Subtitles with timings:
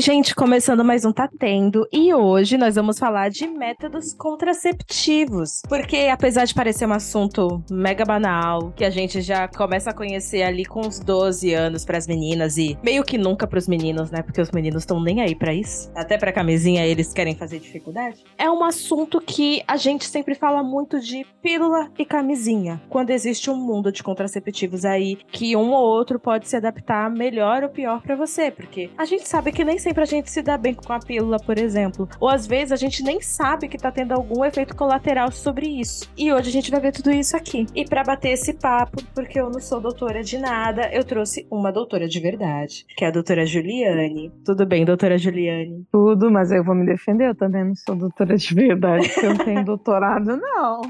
[0.00, 1.86] Gente, começando mais um Tá Tendo.
[1.92, 5.60] E hoje nós vamos falar de métodos contraceptivos.
[5.68, 10.42] Porque apesar de parecer um assunto mega banal, que a gente já começa a conhecer
[10.42, 14.10] ali com uns 12 anos para as meninas e meio que nunca para os meninos,
[14.10, 14.22] né?
[14.22, 15.92] Porque os meninos estão nem aí para isso.
[15.94, 18.24] Até pra camisinha eles querem fazer dificuldade.
[18.38, 22.80] É um assunto que a gente sempre fala muito de pílula e camisinha.
[22.88, 27.64] Quando existe um mundo de contraceptivos aí que um ou outro pode se adaptar melhor
[27.64, 30.56] ou pior para você, porque a gente sabe que nem sempre a gente se dá
[30.56, 32.08] bem com a pílula, por exemplo.
[32.20, 36.08] Ou às vezes a gente nem sabe que tá tendo algum efeito colateral sobre isso.
[36.16, 37.66] E hoje a gente vai ver tudo isso aqui.
[37.74, 41.72] E para bater esse papo, porque eu não sou doutora de nada, eu trouxe uma
[41.72, 44.32] doutora de verdade, que é a doutora Juliane.
[44.44, 45.86] Tudo bem, doutora Juliane?
[45.90, 49.34] Tudo, mas eu vou me defender, eu também não sou doutora de verdade, porque eu
[49.34, 50.82] não tenho doutorado, não.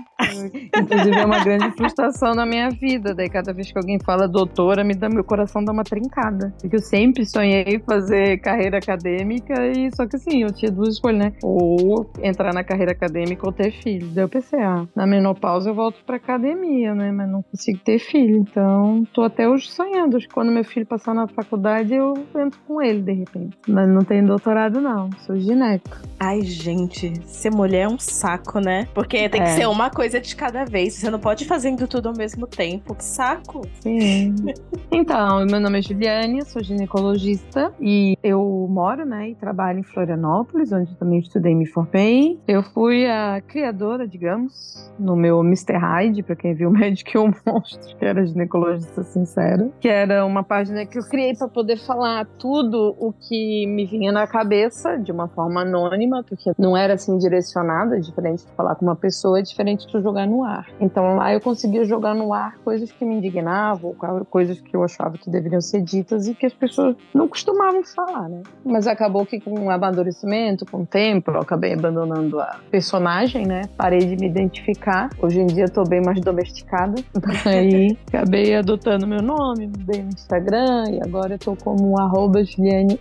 [0.76, 3.14] Inclusive é uma grande frustração na minha vida.
[3.14, 6.52] Daí cada vez que alguém fala doutora, me dá meu coração dá uma trincada.
[6.60, 11.18] Porque eu sempre sonhei fazer carreira acadêmica e só que assim, eu tinha duas escolhas,
[11.18, 11.32] né?
[11.42, 14.08] Ou entrar na carreira acadêmica ou ter filho.
[14.08, 17.10] Daí eu pensei, ah, na menopausa eu volto pra academia, né?
[17.10, 18.36] Mas não consigo ter filho.
[18.36, 20.16] Então, tô até hoje sonhando.
[20.16, 23.56] Acho que quando meu filho passar na faculdade, eu entro com ele, de repente.
[23.68, 25.10] Mas não tenho doutorado, não.
[25.26, 25.98] Sou gineco.
[26.18, 28.86] Ai, gente, ser mulher é um saco, né?
[28.94, 29.44] Porque tem é.
[29.44, 30.94] que ser uma coisa de cada vez.
[30.94, 32.94] Você não pode ir fazendo tudo ao mesmo tempo.
[32.94, 33.62] Que saco.
[33.80, 34.34] Sim.
[34.90, 40.72] então, meu nome é Juliane, sou ginecologista e eu moro, né, e trabalho em Florianópolis,
[40.72, 42.40] onde também estudei e me formei.
[42.48, 45.76] Eu fui a criadora, digamos, no meu Mr.
[45.76, 50.24] Hyde, para quem viu o Médico e o Monstro, que era ginecologista sincera, que era
[50.24, 54.96] uma página que eu criei para poder falar tudo o que me vinha na cabeça
[54.96, 59.38] de uma forma anônima, porque não era assim direcionada, diferente de falar com uma pessoa,
[59.38, 60.66] é diferente jogar no ar.
[60.80, 63.94] Então lá eu conseguia jogar no ar coisas que me indignavam,
[64.28, 68.28] coisas que eu achava que deveriam ser ditas e que as pessoas não costumavam falar,
[68.28, 68.42] né?
[68.64, 73.62] Mas acabou que com o amadurecimento, com o tempo, eu acabei abandonando a personagem, né?
[73.76, 75.10] Parei de me identificar.
[75.20, 77.02] Hoje em dia tô bem mais domesticada.
[77.46, 82.98] Aí acabei adotando meu nome, mudei no Instagram e agora eu tô como arroba Juliane.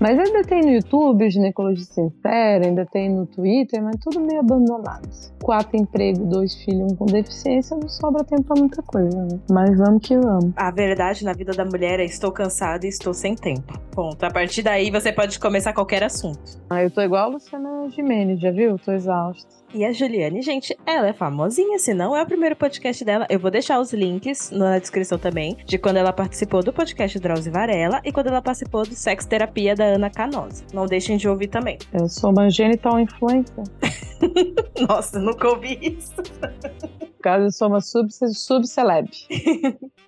[0.00, 5.08] Mas ainda tem no YouTube, Ginecologia Sincera, ainda tem no Twitter, mas tudo meio abandonado.
[5.42, 9.38] Quatro empregos, dois filhos, um com deficiência, não sobra tempo pra muita coisa, né?
[9.50, 10.52] Mas vamos que vamos.
[10.56, 13.78] A verdade na vida da mulher é estou cansada e estou sem tempo.
[13.92, 14.22] Ponto.
[14.24, 16.58] A partir daí você pode começar qualquer assunto.
[16.70, 18.78] Ah, eu tô igual a Luciana Gimenez, já viu?
[18.78, 19.48] Tô exausta.
[19.74, 23.26] E a Juliane, gente, ela é famosinha, se não é o primeiro podcast dela.
[23.28, 27.52] Eu vou deixar os links na descrição também de quando ela participou do podcast Drauzio
[27.52, 30.64] Varela e quando ela participou do Sex Terapia da Ana Canosa.
[30.72, 31.78] Não deixem de ouvir também.
[31.92, 33.64] Eu sou uma genital influencer.
[34.88, 36.14] Nossa, nunca ouvi isso.
[37.02, 39.10] No caso, eu sou uma sub-celeb.
[39.12, 39.78] Sub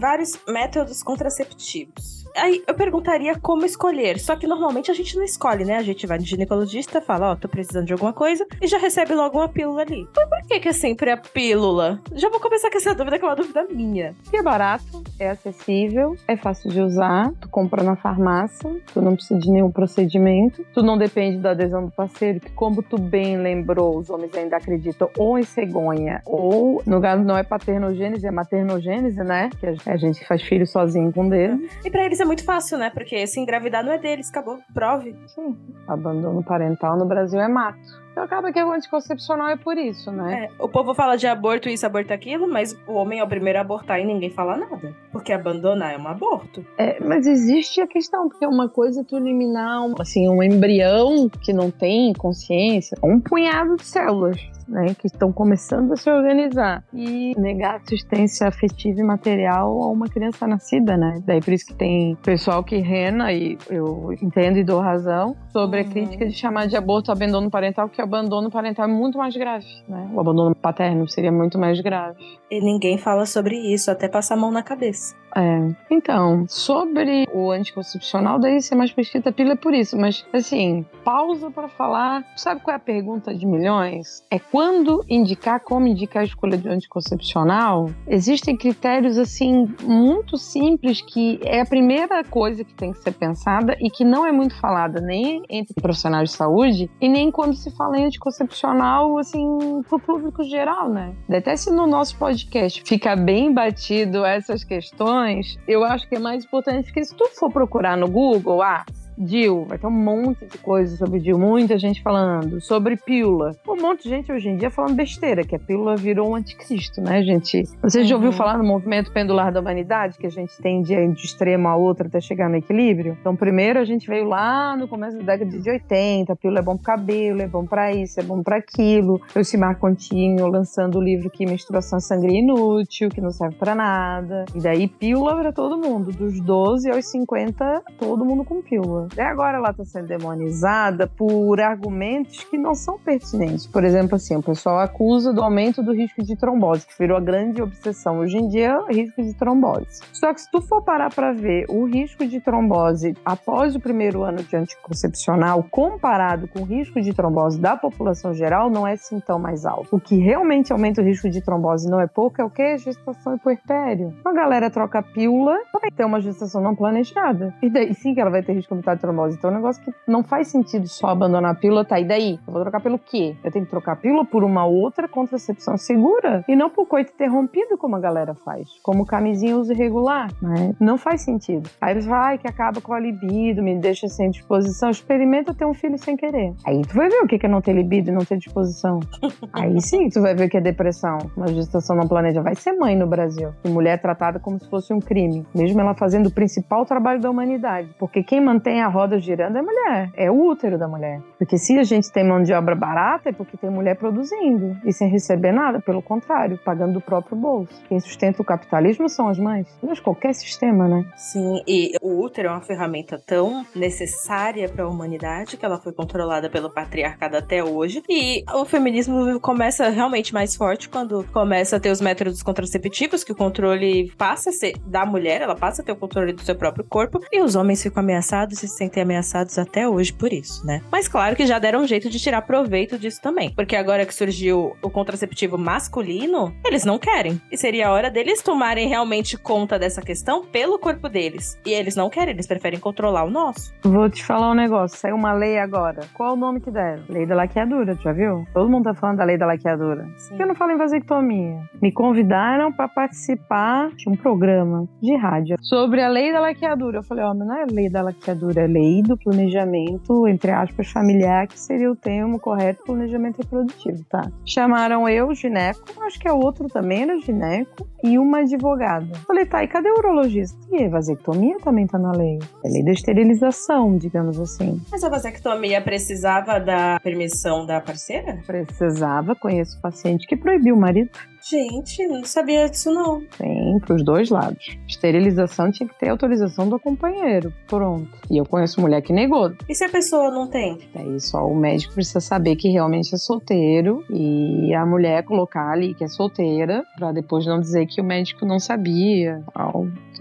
[0.00, 2.19] Vários métodos contraceptivos.
[2.36, 4.18] Aí eu perguntaria como escolher.
[4.18, 5.76] Só que normalmente a gente não escolhe, né?
[5.76, 8.78] A gente vai no ginecologista, fala, ó, oh, tô precisando de alguma coisa, e já
[8.78, 10.06] recebe logo uma pílula ali.
[10.16, 12.00] Mas por que, que é sempre a pílula?
[12.14, 14.14] Já vou começar com essa dúvida, que é uma dúvida minha.
[14.30, 19.14] Que é barato, é acessível, é fácil de usar, tu compra na farmácia, tu não
[19.14, 23.36] precisa de nenhum procedimento, tu não depende da adesão do parceiro, que como tu bem
[23.36, 28.30] lembrou, os homens ainda acreditam ou em cegonha, ou, no caso, não é paternogênese, é
[28.30, 29.50] maternogênese, né?
[29.58, 31.60] Que a gente faz filho sozinho com dedo.
[31.84, 32.90] E pra eles é muito fácil, né?
[32.90, 34.58] Porque se engravidar não é deles, acabou.
[34.72, 35.16] Prove.
[35.26, 35.56] Sim.
[35.86, 38.00] Abandono parental no Brasil é mato.
[38.10, 40.44] Então acaba que é o anticoncepcional é por isso, né?
[40.44, 43.58] É, o povo fala de aborto isso, aborto aquilo, mas o homem é o primeiro
[43.58, 44.94] a abortar e ninguém fala nada.
[45.12, 46.64] Porque abandonar é um aborto.
[46.76, 51.28] É, mas existe a questão, porque uma coisa é tu eliminar um, assim, um embrião
[51.28, 54.40] que não tem consciência, um punhado de células
[54.70, 60.08] né, que estão começando a se organizar e negar assistência afetiva e material a uma
[60.08, 61.20] criança nascida, né?
[61.26, 65.80] Daí por isso que tem pessoal que rena e eu entendo e dou razão sobre
[65.80, 65.90] a uhum.
[65.90, 69.66] crítica de chamar de aborto abandono parental, que o abandono parental é muito mais grave,
[69.88, 70.08] né?
[70.14, 72.18] O abandono paterno seria muito mais grave.
[72.50, 75.14] E ninguém fala sobre isso, até passar a mão na cabeça.
[75.36, 75.74] É.
[75.90, 79.96] Então, sobre o anticoncepcional, daí ser mais prescrita pílula é por isso.
[79.96, 82.24] Mas, assim, pausa para falar.
[82.36, 84.24] Sabe qual é a pergunta de milhões?
[84.30, 87.90] É quando indicar, como indicar a escolha de anticoncepcional?
[88.06, 93.76] Existem critérios, assim, muito simples que é a primeira coisa que tem que ser pensada
[93.80, 97.70] e que não é muito falada nem entre profissionais de saúde e nem quando se
[97.76, 101.12] fala em anticoncepcional, assim, pro público geral, né?
[101.30, 105.19] Até se no nosso podcast fica bem batido essas questões,
[105.66, 108.84] eu acho que é mais importante que se tu for procurar no Google, ah,
[109.20, 113.54] DIL, vai ter um monte de coisa sobre DIL, muita gente falando sobre pílula.
[113.68, 117.00] Um monte de gente hoje em dia falando besteira, que a pílula virou um anticristo,
[117.00, 117.64] né, gente?
[117.82, 118.36] Você já ouviu uhum.
[118.36, 122.06] falar no movimento pendular da humanidade, que a gente tem de, de extremo a outro
[122.06, 123.16] até chegar no equilíbrio?
[123.20, 126.62] Então, primeiro a gente veio lá no começo da década de 80, a pílula é
[126.62, 129.20] bom pro cabelo, é bom para isso, é bom para aquilo.
[129.34, 133.74] Eu se Contínuo lançando o livro que menstruação é sangue inútil, que não serve para
[133.74, 134.44] nada.
[134.54, 139.08] E daí pílula para todo mundo, dos 12 aos 50, todo mundo com pílula.
[139.12, 143.66] Até agora ela está sendo demonizada por argumentos que não são pertinentes.
[143.66, 147.20] Por exemplo, assim, o pessoal acusa do aumento do risco de trombose, que virou a
[147.20, 150.00] grande obsessão hoje em dia, é risco de trombose.
[150.12, 154.22] Só que se tu for parar para ver o risco de trombose após o primeiro
[154.22, 159.18] ano de anticoncepcional, comparado com o risco de trombose da população geral, não é assim
[159.18, 159.96] tão mais alto.
[159.96, 162.78] O que realmente aumenta o risco de trombose não é pouco, é o que?
[162.78, 164.14] Gestação e puerpério.
[164.24, 167.52] A galera troca a pílula para ter uma gestação não planejada.
[167.60, 169.36] E daí sim que ela vai ter risco de trombose.
[169.36, 171.98] Então é um negócio que não faz sentido só abandonar a pílula, tá?
[171.98, 172.38] E daí?
[172.46, 173.36] Eu vou trocar pelo quê?
[173.42, 177.12] Eu tenho que trocar a pílula por uma outra contracepção segura e não por coito
[177.12, 178.68] interrompido, como a galera faz.
[178.82, 180.74] Como camisinha uso irregular, né?
[180.78, 181.68] Não faz sentido.
[181.80, 184.90] Aí você vai que acaba com a libido, me deixa sem disposição.
[184.90, 186.54] Experimenta ter um filho sem querer.
[186.66, 189.00] Aí tu vai ver o que é não ter libido e não ter disposição.
[189.52, 191.18] Aí sim tu vai ver o que é depressão.
[191.36, 192.42] Uma gestação não planeja.
[192.42, 193.50] Vai ser mãe no Brasil.
[193.64, 195.46] E mulher é tratada como se fosse um crime.
[195.54, 197.90] Mesmo ela fazendo o principal trabalho da humanidade.
[197.98, 201.20] Porque quem mantém a roda girando é mulher, é o útero da mulher.
[201.38, 204.92] Porque se a gente tem mão de obra barata, é porque tem mulher produzindo e
[204.92, 207.82] sem receber nada, pelo contrário, pagando do próprio bolso.
[207.88, 209.66] Quem sustenta o capitalismo são as mães.
[209.82, 211.04] Mas qualquer sistema, né?
[211.16, 215.92] Sim, e o útero é uma ferramenta tão necessária para a humanidade que ela foi
[215.92, 218.02] controlada pelo patriarcado até hoje.
[218.08, 223.32] E o feminismo começa realmente mais forte quando começa a ter os métodos contraceptivos, que
[223.32, 226.54] o controle passa a ser da mulher, ela passa a ter o controle do seu
[226.54, 230.80] próprio corpo, e os homens ficam ameaçados e sentem ameaçados até hoje por isso, né?
[230.90, 233.50] Mas claro que já deram um jeito de tirar proveito disso também.
[233.54, 237.40] Porque agora que surgiu o contraceptivo masculino, eles não querem.
[237.50, 241.58] E seria a hora deles tomarem realmente conta dessa questão pelo corpo deles.
[241.64, 243.72] E eles não querem, eles preferem controlar o nosso.
[243.82, 244.98] Vou te falar um negócio.
[244.98, 246.00] Saiu uma lei agora.
[246.14, 247.02] Qual o nome que deram?
[247.08, 248.44] Lei da laqueadura, já viu?
[248.52, 250.08] Todo mundo tá falando da lei da laqueadura.
[250.16, 250.30] Sim.
[250.30, 251.60] Por que eu não falo em vasectomia?
[251.80, 256.98] Me convidaram para participar de um programa de rádio sobre a lei da laqueadura.
[256.98, 260.88] Eu falei, ó, oh, não é lei da laqueadura, é lei do planejamento, entre aspas,
[260.88, 264.30] familiar, que seria o termo correto, planejamento reprodutivo, tá?
[264.44, 269.14] Chamaram eu, gineco, acho que é outro também era gineco, e uma advogada.
[269.26, 270.58] Falei, tá, e cadê o urologista?
[270.70, 272.38] E a vasectomia também tá na lei.
[272.64, 274.80] É lei da esterilização, digamos assim.
[274.90, 278.38] Mas a vasectomia precisava da permissão da parceira?
[278.46, 281.10] Precisava, conheço paciente que proibiu o marido.
[281.42, 283.22] Gente, não sabia disso não.
[283.38, 284.76] Tem, pros dois lados.
[284.86, 287.52] Esterilização tinha que ter autorização do companheiro.
[287.66, 288.08] Pronto.
[288.30, 289.52] E eu conheço mulher que negou.
[289.68, 290.78] E se a pessoa não tem?
[290.94, 295.94] Daí só o médico precisa saber que realmente é solteiro e a mulher colocar ali
[295.94, 299.42] que é solteira, para depois não dizer que o médico não sabia.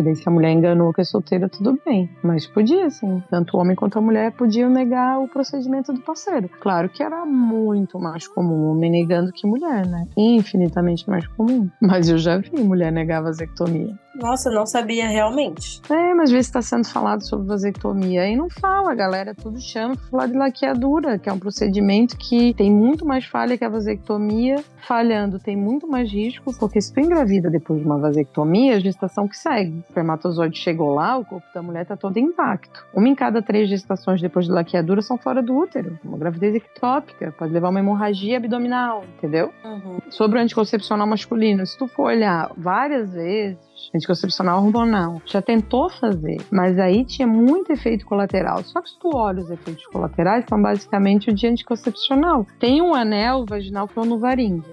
[0.03, 2.09] Daí se a mulher enganou que é solteira, tudo bem.
[2.23, 3.21] Mas podia, sim.
[3.29, 6.49] Tanto o homem quanto a mulher podiam negar o procedimento do parceiro.
[6.59, 10.07] Claro que era muito mais comum homem negando que mulher, né?
[10.17, 11.69] Infinitamente mais comum.
[11.81, 13.97] Mas eu já vi mulher negar vasectomia.
[14.15, 15.81] Nossa, não sabia realmente.
[15.89, 19.95] É, mas às vezes está sendo falado sobre vasectomia e não fala, galera tudo chama
[19.95, 23.69] para falar de laqueadura, que é um procedimento que tem muito mais falha que a
[23.69, 24.63] vasectomia.
[24.87, 29.27] Falhando tem muito mais risco, porque se tu engravida depois de uma vasectomia, a gestação
[29.27, 29.71] que segue.
[29.71, 32.85] O espermatozoide chegou lá, o corpo da mulher está todo intacto.
[32.93, 35.99] Uma em cada três gestações depois de laqueadura são fora do útero.
[36.03, 39.51] Uma gravidez ectópica pode levar uma hemorragia abdominal, entendeu?
[39.63, 39.99] Uhum.
[40.09, 43.59] Sobre o anticoncepcional masculino, se tu for olhar várias vezes,
[43.99, 45.21] anticoncepcional hormonal.
[45.25, 48.63] Já tentou fazer, mas aí tinha muito efeito colateral.
[48.63, 52.45] Só que se tu olha os efeitos colaterais, são basicamente o de anticoncepcional.
[52.59, 54.01] Tem um anel vaginal que é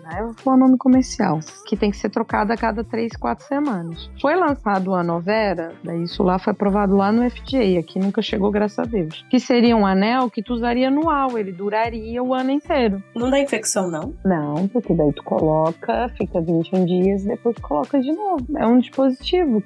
[0.02, 0.30] né?
[0.36, 4.10] Falar o nome comercial, que tem que ser trocado a cada 3, 4 semanas.
[4.20, 8.50] Foi lançado o Anovera, daí isso lá foi aprovado lá no FDA, aqui nunca chegou,
[8.50, 9.24] graças a Deus.
[9.28, 13.02] Que seria um anel que tu usaria anual, ele duraria o ano inteiro.
[13.14, 14.14] Não dá infecção, não?
[14.24, 18.46] Não, porque daí tu coloca, fica 21 dias e depois coloca de novo.
[18.56, 19.15] É um dispositivo.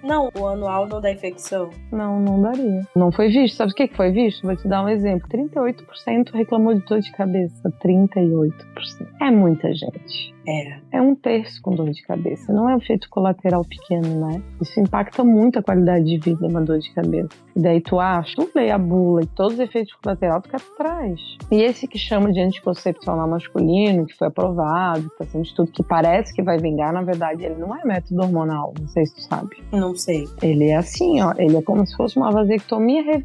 [0.03, 1.71] Não, o anual não dá infecção.
[1.93, 2.87] Não, não daria.
[2.95, 3.57] Não foi visto.
[3.57, 4.43] Sabe o que foi visto?
[4.47, 5.29] Vou te dar um exemplo.
[5.29, 7.73] 38% reclamou de dor de cabeça.
[7.83, 8.53] 38%.
[9.21, 10.35] É muita gente.
[10.47, 10.99] É.
[10.99, 12.53] É um terço com dor de cabeça.
[12.53, 14.43] Não é um efeito colateral pequeno, né?
[14.61, 17.29] Isso impacta muito a qualidade de vida, uma dor de cabeça.
[17.55, 20.61] E daí tu acha, tu lê a bula e todos os efeitos colaterais tu quer
[20.77, 21.21] trás.
[21.51, 25.83] E esse que chama de anticoncepcional masculino, que foi aprovado, que tá sendo estudo que
[25.83, 28.73] parece que vai vingar, na verdade, ele não é método hormonal.
[28.81, 29.40] Não sei se tu sabe.
[29.73, 30.25] Não sei.
[30.43, 31.33] Ele é assim, ó.
[31.39, 33.23] Ele é como se fosse uma vasectomia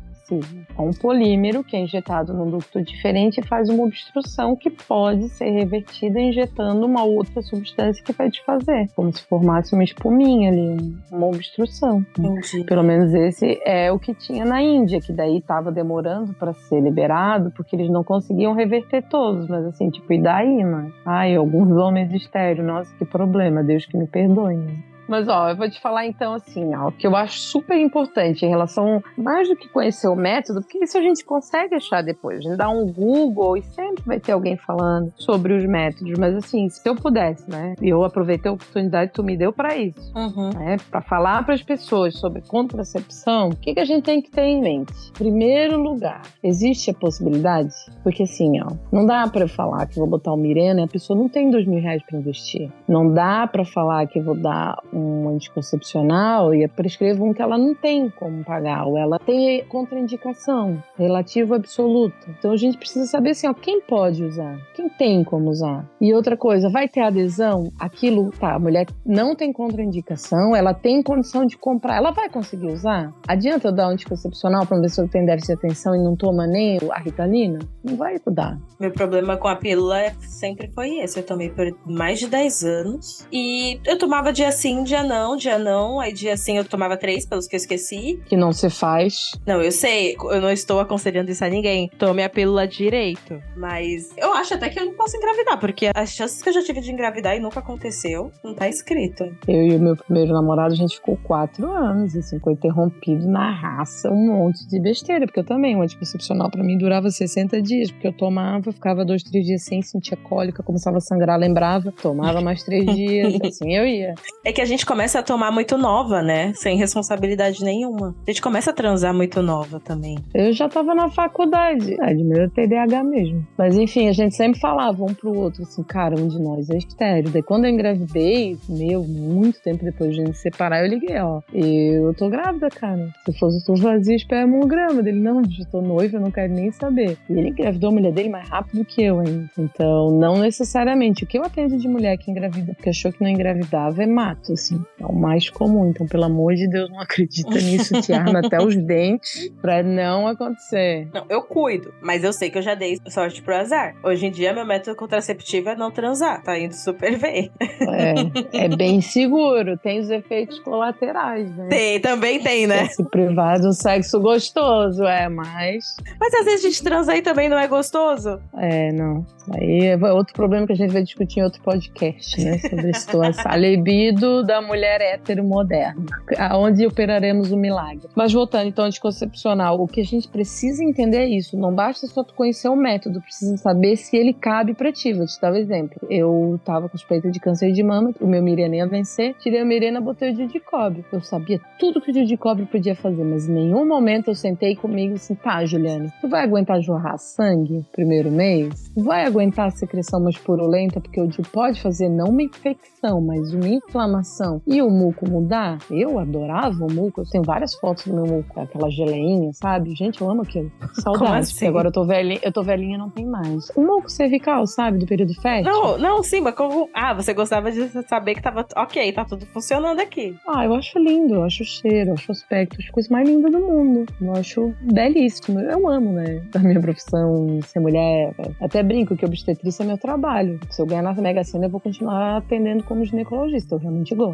[0.78, 5.30] é um polímero que é injetado num ducto diferente e faz uma obstrução que pode
[5.30, 10.98] ser revertida injetando uma outra substância que vai desfazer, como se formasse uma espuminha ali,
[11.12, 12.04] uma obstrução.
[12.18, 12.64] Entendi.
[12.64, 16.82] Pelo menos esse é o que tinha na Índia, que daí estava demorando para ser
[16.82, 20.92] liberado, porque eles não conseguiam reverter todos, mas assim, tipo, e daí, né?
[21.06, 24.56] Ai, alguns homens estéreos, nossa, que problema, Deus que me perdoe.
[24.56, 24.95] Né?
[25.08, 28.50] Mas, ó, eu vou te falar então assim, ó, que eu acho super importante em
[28.50, 32.40] relação, mais do que conhecer o método, porque isso a gente consegue achar depois.
[32.40, 36.18] A gente dá um Google e sempre vai ter alguém falando sobre os métodos.
[36.18, 39.54] Mas, assim, se eu pudesse, né, e eu aproveitei a oportunidade que tu me deu
[39.54, 40.50] para isso, uhum.
[40.54, 44.32] né, para falar para as pessoas sobre contracepção, o que, que a gente tem que
[44.32, 45.12] ter em mente?
[45.14, 47.74] Primeiro lugar, existe a possibilidade?
[48.04, 50.88] Porque, assim, ó, não dá para eu falar que vou botar o Mirena e a
[50.88, 52.72] pessoa não tem dois mil reais para investir.
[52.88, 57.76] Não dá para falar que vou dar um anticoncepcional e prescrevo um que ela não
[57.76, 62.16] tem como pagar, ou ela tem contraindicação relativa absoluta.
[62.38, 65.86] Então a gente precisa saber assim, ó, quem pode usar, quem tem como usar.
[66.00, 67.72] E outra coisa, vai ter adesão?
[67.80, 72.68] Aquilo, tá, a mulher não tem contraindicação, ela tem condição de comprar, ela vai conseguir
[72.68, 73.14] usar?
[73.28, 76.16] Adianta eu dar um anticoncepcional para uma pessoa que tem déficit de atenção e não
[76.16, 77.60] toma nem a ritalina?
[77.84, 78.58] Não vai ajudar.
[78.80, 81.20] Meu problema com a pílula sempre foi esse.
[81.20, 85.60] Eu tomei por mais de 10 anos e eu tomava dia sim, dia não, dia
[85.60, 86.00] não.
[86.00, 88.22] Aí dia sim eu tomava três, pelos que eu esqueci.
[88.26, 89.32] Que não se faz.
[89.46, 91.90] Não, eu sei, eu não estou aconselhando isso a ninguém.
[91.98, 93.42] Tome a pílula direito.
[93.58, 96.64] Mas eu acho até que eu não posso engravidar, porque as chances que eu já
[96.64, 99.26] tive de engravidar e nunca aconteceu, não tá escrito.
[99.48, 103.52] Eu e o meu primeiro namorado, a gente ficou quatro anos, assim, foi interrompido na
[103.52, 107.92] raça um monte de besteira, porque eu também, o anticoncepcional para mim durava 60 dias,
[107.92, 112.42] porque eu tomava, ficava dois, três dias sem, sentia cólica, começava a sangrar, lembrava, tomava
[112.42, 114.14] mais três dias, assim eu ia.
[114.44, 116.52] É que a gente gente começa a tomar muito nova, né?
[116.54, 118.14] Sem responsabilidade nenhuma.
[118.28, 120.18] A gente começa a transar muito nova também.
[120.34, 121.96] Eu já tava na faculdade.
[122.02, 123.48] É, de meu TDAH mesmo.
[123.58, 126.78] Mas enfim, a gente sempre falava um pro outro assim, cara, um de nós é
[126.78, 127.32] estéreo.
[127.32, 131.42] Daí quando eu engravidei, meu, muito tempo depois de gente separar, eu liguei, ó.
[131.54, 133.10] Eu tô grávida, cara.
[133.26, 137.18] Se fosse tu vazio espermograma dele, não, eu tô noiva, eu não quero nem saber.
[137.30, 139.50] E ele engravidou a mulher dele mais rápido que eu ainda.
[139.58, 141.24] Então, não necessariamente.
[141.24, 144.54] O que eu atendo de mulher que engravida porque achou que não engravidava é mato
[144.66, 144.84] assim.
[145.00, 145.90] É o mais comum.
[145.90, 148.02] Então, pelo amor de Deus, não acredita nisso.
[148.02, 151.08] Te arma até os dentes pra não acontecer.
[151.14, 153.96] Não, eu cuido, mas eu sei que eu já dei sorte pro azar.
[154.04, 156.42] Hoje em dia, meu método contraceptivo é não transar.
[156.44, 157.52] Tá indo super bem.
[157.62, 159.78] É, é bem seguro.
[159.78, 161.68] Tem os efeitos colaterais, né?
[161.70, 162.88] Tem, também tem, né?
[162.88, 165.96] Se privar do sexo gostoso, é, mas.
[166.20, 168.40] Mas às vezes a gente transa aí também não é gostoso?
[168.58, 169.26] É, não.
[169.54, 172.58] Aí é outro problema que a gente vai discutir em outro podcast, né?
[172.58, 173.44] Sobre a situação.
[173.46, 176.06] A libido da mulher hétero moderna,
[176.38, 178.08] aonde operaremos o milagre.
[178.16, 181.58] Mas voltando então anticoncepcional, o que a gente precisa entender é isso.
[181.58, 185.14] Não basta só tu conhecer o método, precisa saber se ele cabe pra ti.
[185.14, 185.96] Vou te dar um exemplo.
[186.10, 189.66] Eu tava com suspeita de câncer de mama, o meu Mirena ia vencer, tirei a
[189.66, 191.06] Mirena, botei o dia de cobre.
[191.12, 194.36] Eu sabia tudo que o dia de cobre podia fazer, mas em nenhum momento eu
[194.36, 198.92] sentei comigo assim, tá, Juliane, tu vai aguentar jorrar sangue primeiro mês?
[198.96, 203.54] Vai aguentar a secreção mais purulenta, porque o DIU pode fazer não uma infecção, mas
[203.54, 204.35] uma inflamação
[204.66, 205.78] e o muco mudar.
[205.90, 209.96] Eu adorava o muco, eu tenho várias fotos do meu muco, aquela geleinha, sabe?
[209.96, 210.72] Gente, eu amo aquilo.
[210.94, 211.68] Saudades, assim?
[211.68, 213.70] agora eu tô velhinha, eu tô velhinha não tem mais.
[213.76, 215.72] O muco cervical, sabe, do período fértil?
[215.72, 216.90] Não, não, sim, mas como.
[216.94, 218.66] Ah, você gostava de saber que tava.
[218.76, 220.36] Ok, tá tudo funcionando aqui.
[220.48, 223.28] Ah, eu acho lindo, eu acho o cheiro, eu acho o aspecto, as coisas mais
[223.28, 224.06] lindas do mundo.
[224.22, 225.60] Eu acho belíssimo.
[225.60, 226.44] Eu amo, né?
[226.56, 228.34] A minha profissão, ser mulher.
[228.60, 230.60] Até brinco que obstetrícia é meu trabalho.
[230.70, 233.76] Se eu ganhar na Mega Sena, eu vou continuar atendendo como ginecologista.
[233.76, 234.25] Eu realmente gosto.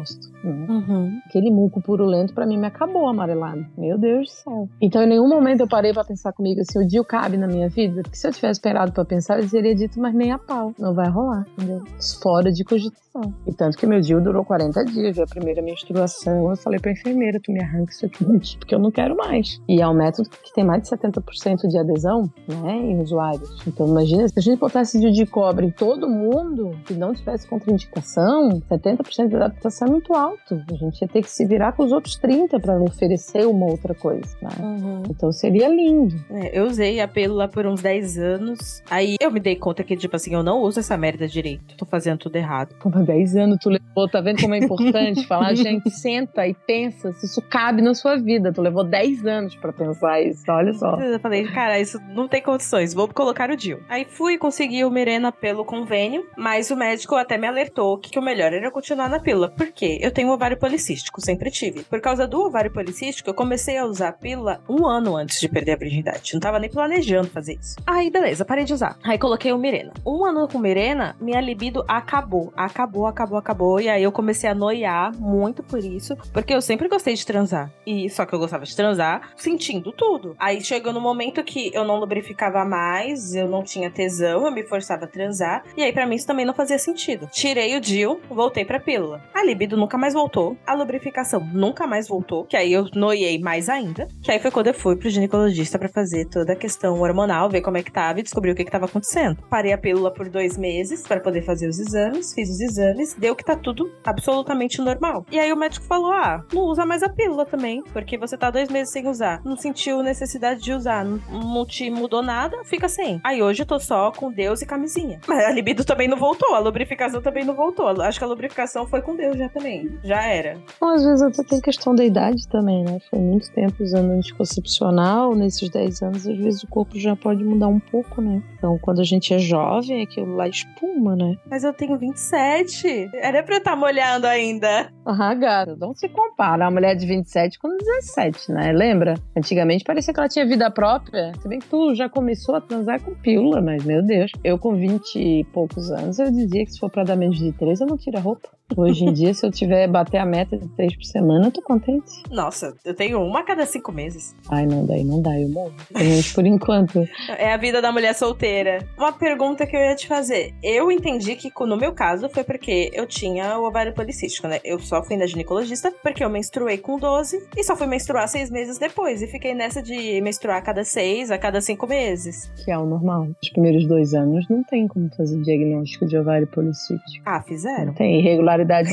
[0.44, 0.66] Né?
[0.68, 1.20] Uhum.
[1.26, 3.66] Aquele muco purulento para mim me acabou amarelado.
[3.76, 4.68] Meu Deus do céu.
[4.80, 7.68] Então em nenhum momento eu parei para pensar comigo assim, o Dio cabe na minha
[7.68, 8.02] vida?
[8.02, 10.74] Porque se eu tivesse esperado para pensar, eu teria dito, mas nem a pau.
[10.78, 11.82] Não vai rolar, entendeu?
[12.20, 13.02] Fora de cogitação.
[13.46, 16.50] E tanto que meu Dio durou 40 dias, a primeira menstruação.
[16.50, 18.24] Eu falei pra enfermeira, tu me arranca isso aqui,
[18.58, 19.60] porque eu não quero mais.
[19.68, 23.62] E é um método que tem mais de 70% de adesão, né, em usuários.
[23.66, 27.46] Então imagina, se a gente botasse Dio de cobre em todo mundo, que não tivesse
[27.46, 30.62] contraindicação, 70% de adaptação é muito alto.
[30.70, 33.94] A gente ia ter que se virar com os outros 30 para oferecer uma outra
[33.94, 34.50] coisa, né?
[34.60, 35.02] Uhum.
[35.10, 36.14] Então seria lindo.
[36.30, 38.82] É, eu usei a pílula por uns 10 anos.
[38.90, 41.76] Aí eu me dei conta que, tipo assim, eu não uso essa merda direito.
[41.76, 42.74] Tô fazendo tudo errado.
[42.78, 45.54] Como 10 anos tu levou, tá vendo como é importante falar?
[45.54, 48.52] Gente, senta e pensa se isso cabe na sua vida.
[48.52, 50.96] Tu levou 10 anos para pensar isso, olha só.
[51.00, 53.80] Eu falei, cara, isso não tem condições, vou colocar o DIL.
[53.88, 58.18] Aí fui conseguir o Mirena pelo convênio, mas o médico até me alertou que, que
[58.18, 59.50] o melhor era continuar na pílula.
[59.50, 59.98] Por quê?
[60.00, 61.84] Eu tenho ovário policístico, sempre tive.
[61.84, 65.72] Por causa do ovário policístico, eu comecei a usar pílula um ano antes de perder
[65.72, 66.34] a virgindade.
[66.34, 67.76] Não tava nem planejando fazer isso.
[67.86, 68.98] Aí, beleza, parei de usar.
[69.02, 69.92] Aí coloquei o Mirena.
[70.06, 72.52] Um ano com Mirena, minha libido acabou.
[72.56, 73.80] Acabou, acabou, acabou.
[73.80, 77.72] E aí eu comecei a noiar muito por isso, porque eu sempre gostei de transar.
[77.86, 80.36] E só que eu gostava de transar sentindo tudo.
[80.38, 84.62] Aí chegou no momento que eu não lubrificava mais, eu não tinha tesão, eu me
[84.62, 85.64] forçava a transar.
[85.76, 87.28] E aí para mim isso também não fazia sentido.
[87.32, 89.22] Tirei o DIL, voltei pra pílula.
[89.34, 93.68] A libido nunca mais voltou, a lubrificação nunca mais voltou, que aí eu noiei mais
[93.68, 94.08] ainda.
[94.22, 97.60] Que aí foi quando eu fui pro ginecologista para fazer toda a questão hormonal, ver
[97.60, 99.42] como é que tava e descobrir o que que tava acontecendo.
[99.48, 103.34] Parei a pílula por dois meses para poder fazer os exames, fiz os exames, deu
[103.34, 105.24] que tá tudo absolutamente normal.
[105.30, 108.50] E aí o médico falou: ah, não usa mais a pílula também, porque você tá
[108.50, 109.40] dois meses sem usar.
[109.44, 113.20] Não sentiu necessidade de usar, não te mudou nada, fica sem.
[113.24, 115.20] Aí hoje eu tô só com Deus e camisinha.
[115.26, 117.88] Mas a libido também não voltou, a lubrificação também não voltou.
[118.02, 119.90] Acho que a lubrificação foi com Deus já também.
[120.02, 120.58] Já era.
[120.80, 122.98] Bom, às vezes até tem questão da idade também, né?
[123.10, 127.68] Foi muito tempo usando anticoncepcional, nesses 10 anos, às vezes o corpo já pode mudar
[127.68, 128.42] um pouco, né?
[128.56, 131.36] Então, quando a gente é jovem, aquilo lá espuma, né?
[131.50, 133.10] Mas eu tenho 27.
[133.14, 134.90] Era pra eu estar tá molhando ainda.
[135.04, 138.72] Ah, gata, não se compara a mulher de 27 com 17, né?
[138.72, 139.14] Lembra?
[139.36, 141.32] Antigamente parecia que ela tinha vida própria.
[141.40, 144.30] Se bem que tu já começou a transar com pílula, mas meu Deus.
[144.44, 147.52] Eu com 20 e poucos anos, eu dizia que se for pra dar menos de
[147.52, 148.48] 3, eu não tiro a roupa.
[148.76, 151.60] Hoje em dia, se eu tiver bater a meta de três por semana, eu tô
[151.62, 152.22] contente.
[152.30, 154.36] Nossa, eu tenho uma a cada cinco meses.
[154.48, 155.74] Ai, não, daí não dá, eu morro.
[155.92, 157.04] Mas por enquanto.
[157.36, 158.86] É a vida da mulher solteira.
[158.96, 160.54] Uma pergunta que eu ia te fazer.
[160.62, 164.60] Eu entendi que no meu caso foi porque eu tinha o ovário policístico, né?
[164.64, 168.48] Eu só fui na ginecologista porque eu menstruei com 12 e só fui menstruar seis
[168.48, 169.22] meses depois.
[169.22, 172.52] E fiquei nessa de menstruar a cada seis, a cada cinco meses.
[172.64, 173.26] Que é o normal.
[173.42, 177.24] Os primeiros dois anos não tem como fazer diagnóstico de ovário policístico.
[177.26, 177.92] Ah, fizeram?
[177.94, 178.92] Tem irregularidade irregularidade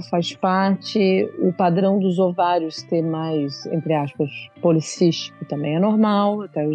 [0.00, 6.66] faz parte, o padrão dos ovários ter mais, entre aspas, policístico também é normal, até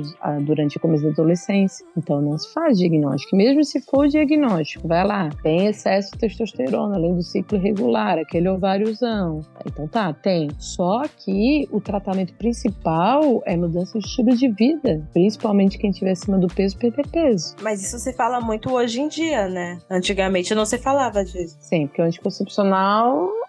[0.41, 1.85] durante o começo da adolescência.
[1.97, 3.35] Então não se faz diagnóstico.
[3.35, 8.49] Mesmo se for diagnóstico, vai lá, tem excesso de testosterona, além do ciclo irregular, aquele
[8.49, 9.41] ováriozão.
[9.65, 10.49] Então tá, tem.
[10.57, 16.37] Só que o tratamento principal é mudança de estilo de vida, principalmente quem tiver acima
[16.37, 17.55] do peso perder peso.
[17.61, 19.79] Mas isso se fala muito hoje em dia, né?
[19.89, 21.57] Antigamente não se falava disso.
[21.59, 23.00] Sim, porque o anticoncepcional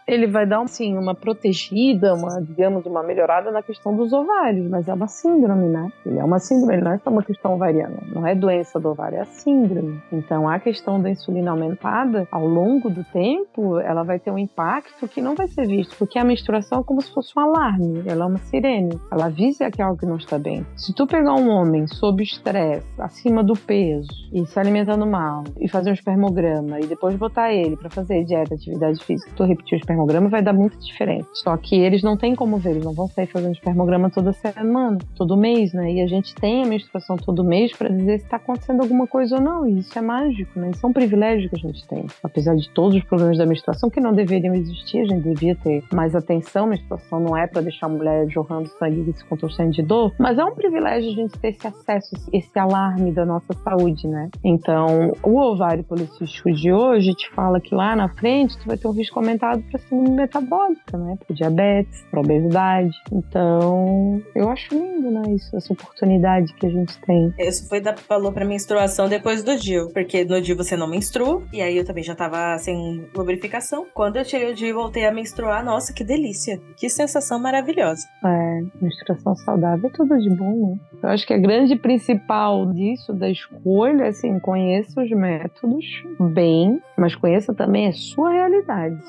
[0.07, 4.89] ele vai dar assim, uma protegida, uma, digamos, uma melhorada na questão dos ovários, mas
[4.89, 5.91] é uma síndrome, né?
[6.05, 8.91] Ele é uma síndrome, ele não é só uma questão ovariana, não é doença do
[8.91, 10.01] ovário, é síndrome.
[10.13, 15.07] Então, a questão da insulina aumentada, ao longo do tempo, ela vai ter um impacto
[15.07, 18.25] que não vai ser visto, porque a menstruação é como se fosse um alarme, ela
[18.25, 20.67] é uma sirene, ela avisa que algo não está bem.
[20.77, 25.69] Se tu pegar um homem sob estresse, acima do peso, e se alimentando mal, e
[25.69, 29.81] fazer um espermograma, e depois botar ele para fazer dieta, atividade física, tu repetir o
[29.81, 31.29] espermograma, vai dar muito diferente.
[31.35, 34.99] Só que eles não têm como ver, eles não vão sair fazendo espermograma toda semana,
[35.17, 35.93] todo mês, né?
[35.93, 39.37] E a gente tem a menstruação todo mês para dizer se está acontecendo alguma coisa
[39.37, 39.67] ou não.
[39.67, 40.71] E isso é mágico, né?
[40.71, 42.07] Isso é um privilégio que a gente tem.
[42.23, 45.85] Apesar de todos os problemas da menstruação que não deveriam existir, a gente devia ter
[45.93, 46.65] mais atenção.
[46.65, 50.13] A menstruação não é para deixar a mulher jorrando sangue e se contorcendo de dor,
[50.19, 54.29] mas é um privilégio a gente ter esse acesso, esse alarme da nossa saúde, né?
[54.45, 58.89] Então, o ovário policístico de hoje te fala que lá na frente tu vai ter
[58.89, 61.17] um risco aumentado para síndrome metabólica, né?
[61.27, 62.91] Para diabetes, para obesidade.
[63.13, 65.23] Então, eu acho lindo, né?
[65.35, 67.33] Isso, essa oportunidade que a gente tem.
[67.39, 71.43] Isso foi da falou para menstruação depois do DIU, porque no DIU você não menstrua,
[71.53, 73.87] e aí eu também já tava sem lubrificação.
[73.95, 76.61] Quando eu tirei o DIU e voltei a menstruar, nossa, que delícia.
[76.77, 78.07] Que sensação maravilhosa.
[78.25, 80.81] É, menstruação saudável é tudo de bom, né?
[81.03, 85.85] Eu acho que a grande principal disso, da escolha, assim, conheça os métodos
[86.33, 89.03] bem, mas conheça também a sua realidade.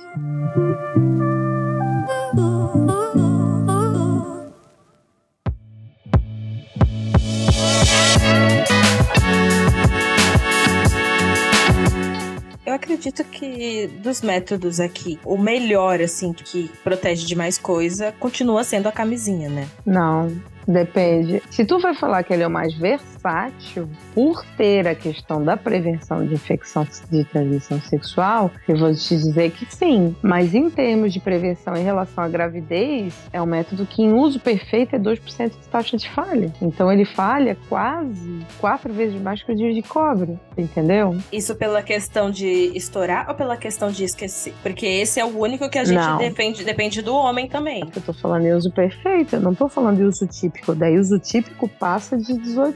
[12.65, 18.63] Eu acredito que dos métodos aqui, o melhor, assim, que protege de mais coisa, continua
[18.63, 19.67] sendo a camisinha, né?
[19.85, 20.35] Não,
[20.67, 21.41] Depende.
[21.49, 25.57] Se tu vai falar que ele é o mais versátil, por ter a questão da
[25.57, 30.15] prevenção de infecção de transmissão sexual, eu vou te dizer que sim.
[30.21, 34.39] Mas em termos de prevenção em relação à gravidez, é um método que em uso
[34.39, 36.51] perfeito é 2% de taxa de falha.
[36.61, 41.17] Então ele falha quase quatro vezes mais que o dia de cobre, entendeu?
[41.31, 44.53] Isso pela questão de estourar ou pela questão de esquecer?
[44.61, 47.83] Porque esse é o único que a gente depende, depende do homem também.
[47.95, 50.75] Eu tô falando em uso perfeito, eu não tô falando de uso típico típico.
[50.75, 52.73] Daí uso típico passa de 18%.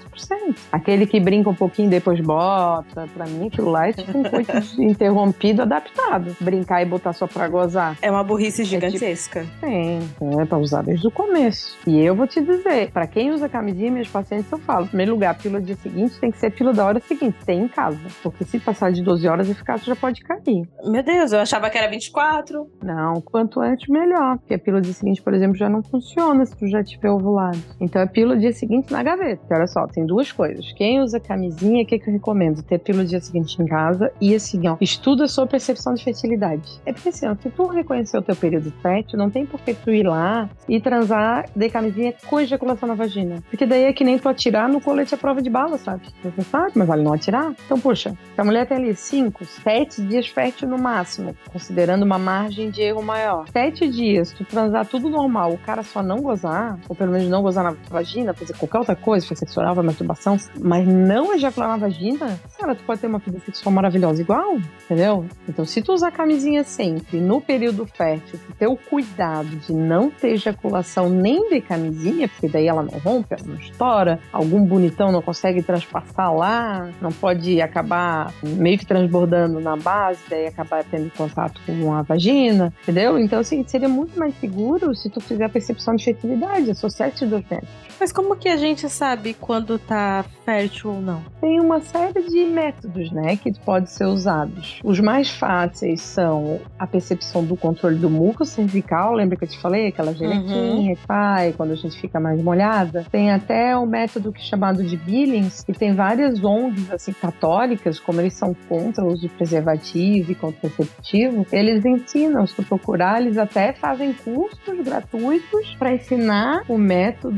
[0.72, 4.52] Aquele que brinca um pouquinho depois bota, pra mim aquilo lá é tipo um coito
[4.82, 6.36] interrompido adaptado.
[6.42, 7.98] Brincar e botar só pra gozar.
[8.02, 9.46] É uma burrice gigantesca.
[9.62, 11.78] É tipo, é pra usar desde o começo.
[11.86, 15.12] E eu vou te dizer, pra quem usa camisinha, meus pacientes eu falo, em primeiro
[15.14, 17.62] lugar, a pílula do dia seguinte tem que ser a pílula da hora seguinte, tem
[17.62, 18.00] em casa.
[18.24, 20.68] Porque se passar de 12 horas eficácia já pode cair.
[20.84, 22.68] Meu Deus, eu achava que era 24.
[22.84, 24.38] Não, quanto antes melhor.
[24.38, 27.10] Porque a pílula do dia seguinte, por exemplo, já não funciona se tu já tiver
[27.10, 27.58] ovulado.
[27.80, 29.38] Então é pílula dia seguinte na gaveta.
[29.38, 30.72] Porque olha só, tem duas coisas.
[30.74, 32.64] Quem usa camisinha, o que, que eu recomendo?
[32.64, 36.82] Ter pílula dia seguinte em casa e assim, ó, estuda sua percepção de fertilidade.
[36.86, 39.74] É porque assim, ó, se tu reconhecer o teu período fértil, não tem por que
[39.74, 43.44] tu ir lá e transar de camisinha com ejaculação na vagina.
[43.50, 46.04] Porque daí é que nem tu atirar no colete à prova de bala, sabe?
[46.24, 47.54] Você sabe, mas vale não atirar.
[47.66, 52.18] Então, puxa, se a mulher tem ali 5, 7 dias fértil no máximo, considerando uma
[52.18, 53.48] margem de erro maior.
[53.50, 57.42] 7 dias, tu transar tudo normal, o cara só não gozar, ou pelo menos não
[57.42, 61.78] gozar na vagina, fazer qualquer outra coisa, fazer sexo oral, masturbação, mas não ejacular na
[61.78, 65.26] vagina, cara, tu pode ter uma vida sexual maravilhosa igual, entendeu?
[65.48, 70.10] Então, se tu usar camisinha sempre, no período fértil, tu ter o cuidado de não
[70.10, 75.12] ter ejaculação nem de camisinha, porque daí ela não rompe, ela não estoura, algum bonitão
[75.12, 81.12] não consegue transpassar lá, não pode acabar meio que transbordando na base, daí acabar tendo
[81.16, 83.18] contato com a vagina, entendeu?
[83.20, 87.30] Então, assim, seria muito mais seguro se tu fizer a percepção de fertilidade, associar esses
[87.30, 87.88] dois métodos.
[88.00, 91.24] Mas como que a gente sabe quando tá fértil ou não?
[91.42, 94.80] Tem uma série de métodos, né, que podem ser usados.
[94.84, 99.60] Os mais fáceis são a percepção do controle do muco cervical, lembra que eu te
[99.60, 99.88] falei?
[99.88, 100.96] Aquela gelequinha uhum.
[100.96, 103.06] que faz quando a gente fica mais molhada.
[103.12, 108.00] Tem até um método que é chamado de Billings, que tem várias ONGs, assim, católicas,
[108.00, 113.22] como eles são contra o uso de preservativo e contraceptivo, eles ensinam, se tu procurar,
[113.22, 117.37] eles até fazem cursos gratuitos para ensinar o método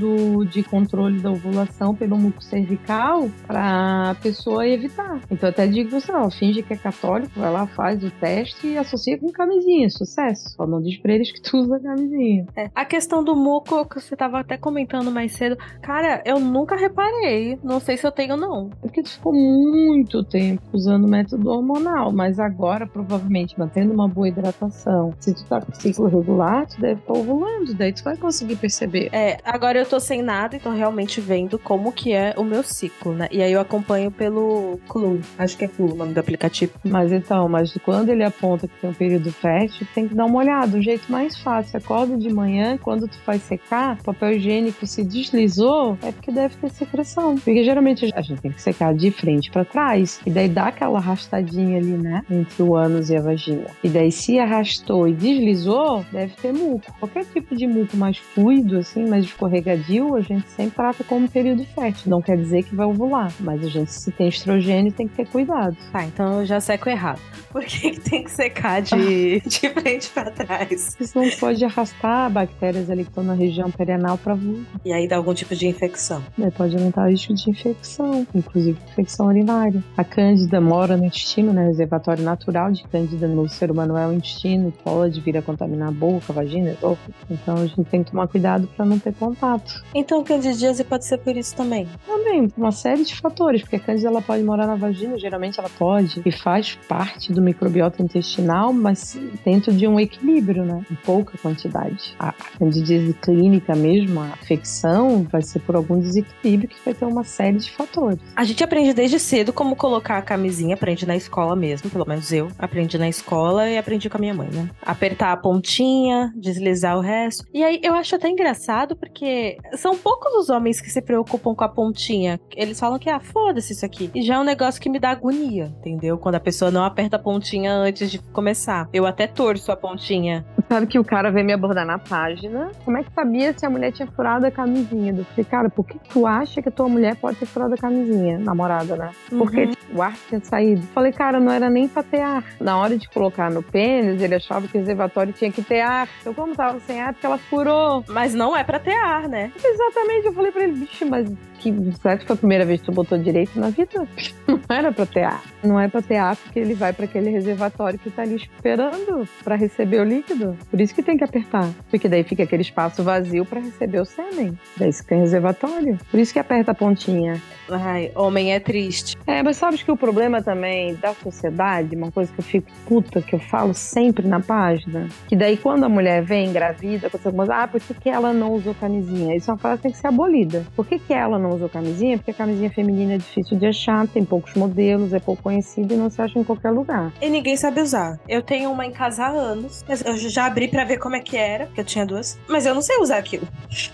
[0.50, 5.20] de controle da ovulação pelo muco cervical para a pessoa evitar.
[5.30, 8.78] Então, até digo assim, ó, finge que é católico, vai lá, faz o teste e
[8.78, 10.50] associa com camisinha, sucesso.
[10.50, 12.46] Só não diz pra eles que tu usa camisinha.
[12.56, 12.70] É.
[12.74, 17.58] A questão do muco, que você tava até comentando mais cedo, cara, eu nunca reparei.
[17.64, 18.70] Não sei se eu tenho, não.
[18.84, 24.08] É porque tu ficou muito tempo usando o método hormonal, mas agora, provavelmente, mantendo uma
[24.08, 28.18] boa hidratação, se tu tá com ciclo regular, tu deve estar ovulando, daí tu vai
[28.18, 29.10] conseguir perceber.
[29.12, 32.64] É, agora eu tô sem nada e tô realmente vendo como que é o meu
[32.64, 33.28] ciclo, né?
[33.32, 35.20] E aí eu acompanho pelo Clue.
[35.38, 36.72] Acho que é Clue o nome do aplicativo.
[36.84, 40.38] Mas então, mas quando ele aponta que tem um período fértil, tem que dar uma
[40.38, 40.78] olhada.
[40.78, 45.04] O jeito mais fácil, acorda de manhã, quando tu faz secar, o papel higiênico se
[45.04, 47.36] deslizou, é porque deve ter secreção.
[47.36, 51.00] Porque geralmente a gente tem que secar de frente para trás, e daí dá aquela
[51.00, 52.24] arrastadinha ali, né?
[52.30, 53.66] Entre o ânus e a vagina.
[53.84, 56.94] E daí se arrastou e deslizou, deve ter muco.
[57.00, 59.26] Qualquer tipo de muco mais fluido, assim, mais
[59.70, 62.10] escorregadio, a gente sempre trata como período fértil.
[62.10, 65.28] Não quer dizer que vai ovular, mas a gente, se tem estrogênio, tem que ter
[65.28, 65.76] cuidado.
[65.92, 67.20] Tá, então eu já seco errado.
[67.52, 70.96] Por que, que tem que secar de, de frente para trás?
[71.00, 74.66] Isso não pode arrastar bactérias ali que estão na região perianal para vulva.
[74.86, 76.24] E aí dá algum tipo de infecção?
[76.40, 79.84] É, pode aumentar o risco de infecção, inclusive infecção urinária.
[79.98, 81.64] A cândida mora no intestino, né?
[81.64, 85.90] O reservatório natural de cândida no ser humano é o intestino, pode vir a contaminar
[85.90, 87.14] a boca, a vagina, esôfago.
[87.30, 89.59] Então a gente tem que tomar cuidado para não ter contato.
[89.94, 91.88] Então candidíase pode ser por isso também?
[92.06, 95.60] Também, por uma série de fatores, porque a cândida ela pode morar na vagina, geralmente
[95.60, 100.86] ela pode, e faz parte do microbiota intestinal, mas dentro de um equilíbrio, né?
[100.92, 102.16] Em pouca quantidade.
[102.20, 107.06] A, a candidíase clínica mesmo, a infecção, vai ser por algum desequilíbrio que vai ter
[107.06, 108.20] uma série de fatores.
[108.36, 112.32] A gente aprende desde cedo como colocar a camisinha, aprende na escola mesmo, pelo menos
[112.32, 114.70] eu aprendi na escola e aprendi com a minha mãe, né?
[114.82, 117.46] Apertar a pontinha, deslizar o resto.
[117.54, 121.54] E aí eu acho até engraçado porque porque são poucos os homens que se preocupam
[121.56, 122.40] com a pontinha.
[122.56, 124.10] Eles falam que, ah, foda-se isso aqui.
[124.14, 126.18] E já é um negócio que me dá agonia, entendeu?
[126.18, 128.88] Quando a pessoa não aperta a pontinha antes de começar.
[128.94, 130.46] Eu até torço a pontinha.
[130.70, 132.72] Sabe que o cara veio me abordar na página.
[132.86, 135.14] Como é que sabia se a mulher tinha furado a camisinha?
[135.18, 137.78] Eu falei, cara, por que tu acha que a tua mulher pode ter furado a
[137.78, 138.38] camisinha?
[138.38, 139.12] Namorada, né?
[139.30, 139.74] Porque Uhum.
[139.98, 140.82] o ar tinha saído.
[140.94, 142.44] Falei, cara, não era nem pra ter ar.
[142.60, 146.08] Na hora de colocar no pênis, ele achava que o reservatório tinha que ter ar.
[146.22, 148.04] Então, como tava sem ar, porque ela furou.
[148.08, 149.39] Mas não é pra ter ar, né?
[149.64, 152.86] Exatamente, eu falei pra ele, bicho, mas que, será que foi a primeira vez que
[152.88, 154.08] tu botou direito na vida?
[154.48, 155.44] Não era pra ter ar.
[155.64, 159.28] Não é pra ter ar porque ele vai pra aquele reservatório que tá ali esperando
[159.44, 160.58] pra receber o líquido.
[160.70, 161.70] Por isso que tem que apertar.
[161.90, 164.58] Porque daí fica aquele espaço vazio pra receber o sêmen.
[164.78, 165.98] Daí isso tem reservatório.
[166.10, 167.42] Por isso que aperta a pontinha.
[167.70, 169.18] Ai, homem é triste.
[169.28, 173.22] É, mas sabes que o problema também da sociedade, uma coisa que eu fico puta,
[173.22, 177.64] que eu falo sempre na página, que daí quando a mulher vem engravida, você coisa,
[177.64, 179.36] ah, por que, que ela não usou camisinha?
[179.36, 180.66] Isso é uma frase que tem que ser abolida.
[180.76, 182.18] Por que, que ela não usou camisinha?
[182.18, 185.98] Porque a camisinha feminina é difícil de achar, tem poucos modelos, é pouco conhecida e
[185.98, 187.12] não se acha em qualquer lugar.
[187.20, 188.20] E ninguém sabe usar.
[188.28, 191.20] Eu tenho uma em casa há anos, mas eu já abri pra ver como é
[191.20, 192.38] que era, porque eu tinha duas.
[192.48, 193.48] Mas eu não sei usar aquilo,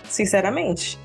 [0.10, 1.00] sinceramente.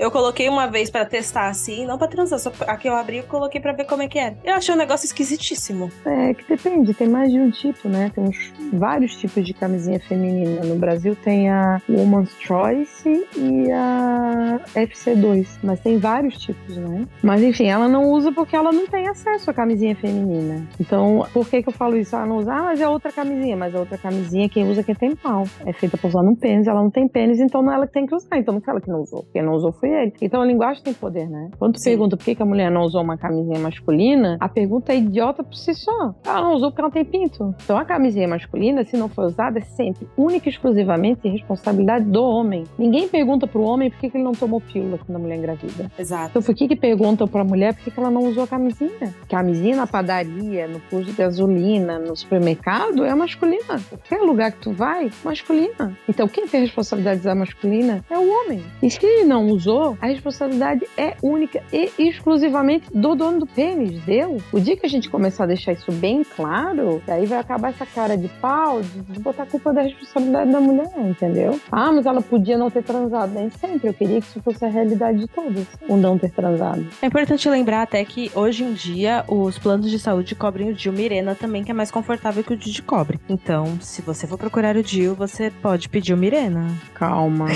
[0.00, 3.18] Eu coloquei uma vez pra testar assim, não pra transar, só a que eu abri
[3.18, 4.34] eu coloquei pra ver como é que era.
[4.42, 5.92] Eu achei um negócio esquisitíssimo.
[6.06, 8.10] É que depende, tem mais de um tipo, né?
[8.14, 10.64] Tem uns, vários tipos de camisinha feminina.
[10.64, 17.06] No Brasil tem a Woman's Choice e a FC2, mas tem vários tipos, né?
[17.22, 20.66] Mas enfim, ela não usa porque ela não tem acesso à camisinha feminina.
[20.80, 22.16] Então, por que que eu falo isso?
[22.16, 24.84] Ah, não usa, ah, mas é outra camisinha, mas a outra camisinha quem usa é
[24.84, 25.44] quem tem pau.
[25.66, 27.92] É feita pra usar no pênis, ela não tem pênis, então não é ela que
[27.92, 28.38] tem que usar.
[28.38, 29.26] Então não foi ela que não usou.
[29.30, 30.12] Quem não usou foi ele.
[30.20, 31.50] Então a linguagem tem poder, né?
[31.58, 31.90] Quando tu Sim.
[31.90, 35.42] pergunta por que, que a mulher não usou uma camisinha masculina, a pergunta é idiota
[35.42, 36.14] por si só.
[36.24, 37.54] Ela não usou porque ela tem pinto.
[37.62, 42.22] Então a camisinha masculina, se não for usada, é sempre, única e exclusivamente responsabilidade do
[42.22, 42.64] homem.
[42.78, 45.90] Ninguém pergunta pro homem por que, que ele não tomou pílula quando a mulher engravida.
[45.98, 46.30] Exato.
[46.30, 49.14] Então por que que perguntam pra mulher por que, que ela não usou a camisinha?
[49.28, 53.80] Camisinha na padaria, no posto de gasolina, no supermercado é masculina.
[53.88, 55.96] Qualquer lugar que tu vai, masculina.
[56.08, 58.62] Então quem tem a responsabilidade de usar masculina é o homem.
[58.82, 64.02] E se ele não usou, a responsabilidade é única e exclusivamente do dono do pênis,
[64.04, 64.38] deu.
[64.52, 67.86] O dia que a gente começar a deixar isso bem claro, daí vai acabar essa
[67.86, 71.60] cara de pau de, de botar a culpa da responsabilidade da mulher, entendeu?
[71.70, 73.32] Ah, mas ela podia não ter transado.
[73.32, 73.88] Nem sempre.
[73.88, 76.86] Eu queria que isso fosse a realidade de todos, o não ter transado.
[77.02, 80.92] É importante lembrar até que hoje em dia os planos de saúde cobrem o DIU
[80.92, 83.18] Mirena também, que é mais confortável que o DIU de cobre.
[83.28, 86.66] Então, se você for procurar o DIU, você pode pedir o Mirena.
[86.94, 87.46] Calma,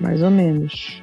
[0.00, 1.02] mais ou menos.